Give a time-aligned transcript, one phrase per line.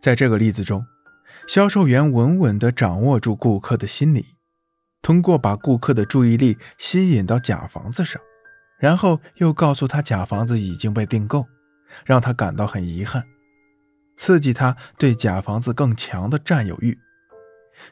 [0.00, 0.86] 在这个例子中，
[1.46, 4.24] 销售员稳稳地掌握住顾客的心理，
[5.02, 8.20] 通过把顾客的注意力吸引到假房子上，
[8.78, 11.46] 然后又告诉他假房子已经被订购，
[12.06, 13.26] 让他感到很遗憾，
[14.16, 16.98] 刺激他对假房子更强的占有欲，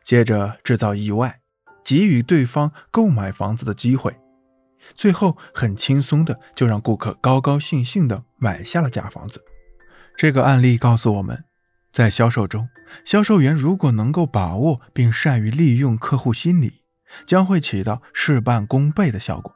[0.03, 1.41] 接着制造意外，
[1.85, 4.17] 给予对方购买房子的机会，
[4.95, 9.45] 最后很轻松的就让顾客高高兴兴的买下了假房子。
[10.17, 11.48] 这个案例告诉我们。
[11.91, 12.69] 在销售中，
[13.05, 16.83] 销售员如果能够把握并善于利用客户心理，
[17.27, 19.55] 将会起到事半功倍的效果。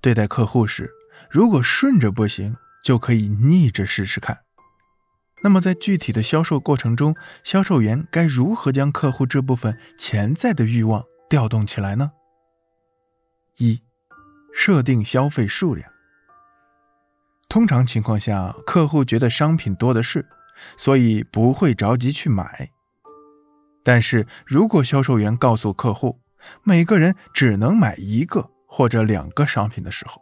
[0.00, 0.90] 对待客户时，
[1.30, 4.40] 如果顺着不行，就可以逆着试试看。
[5.42, 12.12] 那么，在具体的销售过程中，销售员该如何将客户这部分潜在的欲望调动起来呢？
[13.58, 13.82] 一、
[14.52, 15.90] 设定消费数量。
[17.48, 20.26] 通常情况下，客户觉得商品多的是。
[20.76, 22.70] 所以不会着急去买，
[23.82, 26.20] 但是如果销售员告诉客户
[26.62, 30.20] 每个人只能买一个或者两个商品的时候，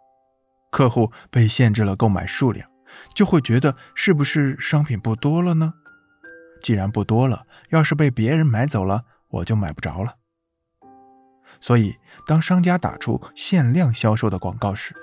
[0.71, 2.69] 客户被限制了购买数量，
[3.15, 5.75] 就会觉得是不是商品不多了呢？
[6.63, 10.17] 既然不多了，要是被别人买走了，我就买不着了。
[11.61, 14.95] 所以，当商家打出限量销售的广告时，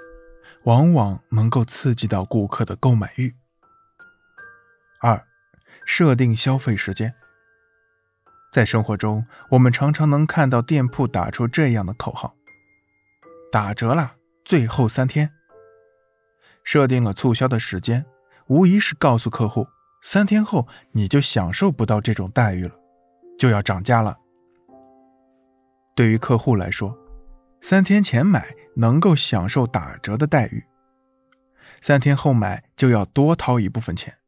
[0.63, 3.35] 往往能够刺激到顾客的购买欲。
[5.01, 5.25] 二，
[5.85, 7.13] 设定消费时间。
[8.51, 12.35] 在生活中，我们常常能看到店铺打出这样的口号
[13.51, 15.31] ：“打折啦，最后三天。”
[16.65, 18.05] 设定了促销的时间，
[18.47, 19.67] 无疑是告诉客户，
[20.03, 22.75] 三天后你就享受不到这种待遇了，
[23.37, 24.17] 就要涨价了。
[25.95, 26.97] 对于客户来说，
[27.61, 30.65] 三天前买能够享受打折的待遇，
[31.81, 34.18] 三天后买就要多掏一部分钱。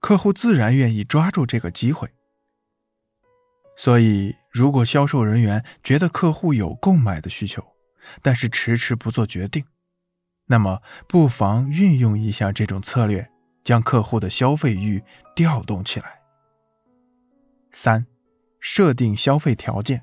[0.00, 2.10] 客户自然愿意抓住这个机会，
[3.76, 7.64] 所以如果销售人员觉得客户有购买的需求，
[8.22, 9.64] 但是迟迟不做决定，
[10.46, 13.28] 那么不妨运用一下这种策略，
[13.64, 15.02] 将客户的消费欲
[15.34, 16.20] 调动起来。
[17.72, 18.06] 三、
[18.60, 20.02] 设定消费条件。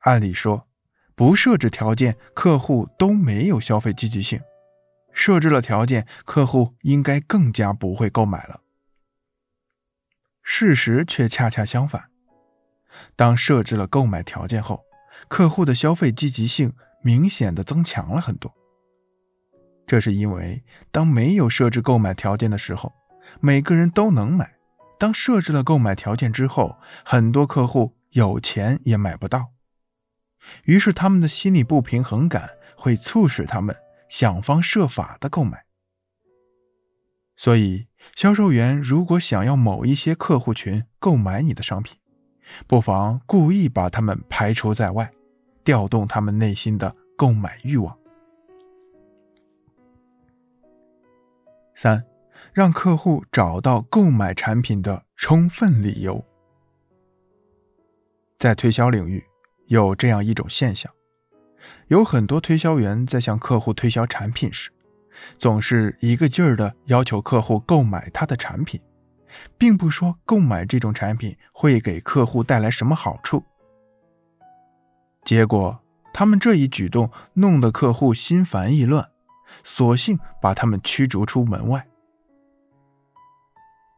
[0.00, 0.66] 按理说，
[1.14, 4.40] 不设置条件，客户都没有消费积极性。
[5.16, 8.60] 设置了条件，客户应该更加不会购买了。
[10.42, 12.10] 事实却恰恰相反，
[13.16, 14.84] 当设置了购买条件后，
[15.26, 18.54] 客户的消费积极性明显的增强了很多。
[19.86, 20.62] 这是因为，
[20.92, 22.92] 当没有设置购买条件的时候，
[23.40, 24.44] 每个人都能买；
[24.98, 29.52] 当设置了购买条件之后，很多客户有钱也买不到，
[30.64, 33.74] 于是他们的心理不平衡感会促使他们。
[34.08, 35.64] 想方设法的购买，
[37.36, 41.98] 所以销售员如果想要某一些客户群购买你的商品，
[42.66, 45.12] 不妨故意把他们排除在外，
[45.64, 47.98] 调动他们内心的购买欲望。
[51.74, 52.02] 三，
[52.52, 56.24] 让客户找到购买产品的充分理由。
[58.38, 59.22] 在推销领域，
[59.66, 60.90] 有这样一种现象。
[61.88, 64.70] 有很多推销员在向客户推销产品时，
[65.38, 68.80] 总是一个劲儿的要求客户购买他的产品，
[69.56, 73.42] 并不说购买这种产品会给客户带来什么好处。
[75.24, 75.80] 结果，
[76.12, 79.08] 他们这一举动弄得客户心烦意乱，
[79.64, 81.86] 索性把他们驱逐出门外。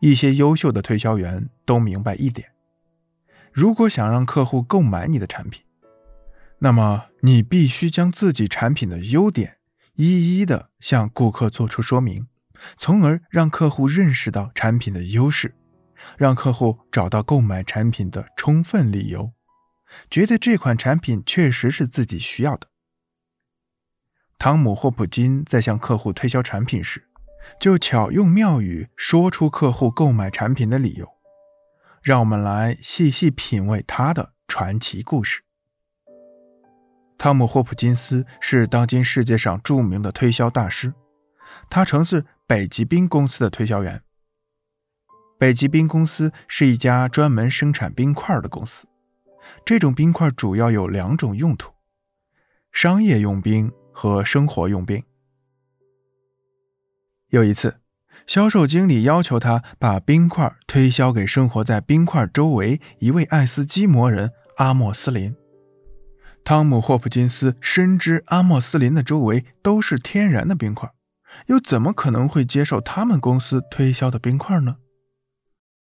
[0.01, 2.49] 一些优秀的推销员都明白一点：
[3.53, 5.63] 如果想让客户购买你的产品，
[6.61, 9.59] 那么，你必须将自己产品的优点
[9.95, 12.27] 一一的向顾客做出说明，
[12.77, 15.55] 从而让客户认识到产品的优势，
[16.17, 19.33] 让客户找到购买产品的充分理由，
[20.11, 22.69] 觉得这款产品确实是自己需要的。
[24.37, 27.09] 汤姆·霍普金在向客户推销产品时，
[27.61, 31.09] 就巧用妙语说出客户购买产品的理由。
[32.03, 35.43] 让我们来细细品味他的传奇故事。
[37.19, 40.95] 汤姆·霍普金斯是当今世界上著名的推销大师，
[41.69, 44.01] 他曾是北极冰公司的推销员。
[45.37, 48.87] 北极冰公司是一家专门生产冰块的公司，
[49.65, 51.73] 这种冰块主要有两种用途：
[52.71, 55.03] 商业用冰和生活用冰。
[57.31, 57.81] 有一次，
[58.29, 65.35] 销售经理要求他把冰块推销给生活在冰块周围一位爱斯基摩人阿莫斯林。
[66.49, 70.91] 汤姆·霍普金斯深知阿莫斯林的周围都是天然的冰块，
[71.49, 74.77] 又怎么可能会接受他们公司推销的冰块呢？